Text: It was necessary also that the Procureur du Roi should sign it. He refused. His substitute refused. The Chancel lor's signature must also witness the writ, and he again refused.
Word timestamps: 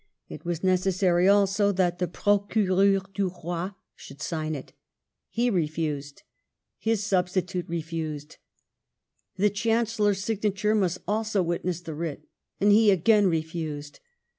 It 0.29 0.43
was 0.43 0.63
necessary 0.63 1.27
also 1.27 1.71
that 1.73 1.99
the 1.99 2.07
Procureur 2.07 3.01
du 3.13 3.29
Roi 3.29 3.69
should 3.95 4.19
sign 4.19 4.55
it. 4.55 4.73
He 5.29 5.51
refused. 5.51 6.23
His 6.79 7.03
substitute 7.03 7.69
refused. 7.69 8.37
The 9.37 9.51
Chancel 9.51 10.05
lor's 10.05 10.23
signature 10.23 10.73
must 10.73 11.01
also 11.07 11.43
witness 11.43 11.81
the 11.81 11.93
writ, 11.93 12.25
and 12.59 12.71
he 12.71 12.89
again 12.89 13.27
refused. 13.27 13.99